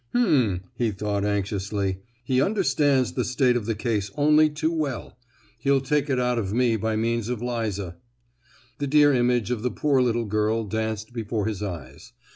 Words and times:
"Hm!" 0.15 0.61
he 0.73 0.89
thought, 0.89 1.23
anxiously, 1.23 1.99
"he 2.23 2.41
understands 2.41 3.11
the 3.13 3.23
state 3.23 3.55
of 3.55 3.67
the 3.67 3.75
case 3.75 4.09
only 4.15 4.49
too 4.49 4.71
well; 4.73 5.15
he'll 5.59 5.79
take 5.79 6.09
it 6.09 6.19
out 6.19 6.39
of 6.39 6.51
me 6.53 6.75
by 6.75 6.95
means 6.95 7.29
of 7.29 7.39
Liza!" 7.43 7.97
The 8.79 8.87
dear 8.87 9.13
image 9.13 9.51
of 9.51 9.61
the 9.61 9.69
poor 9.69 10.01
little 10.01 10.25
girl 10.25 10.63
danced 10.65 11.13
before 11.13 11.45
his 11.45 11.61
eyes. 11.61 12.13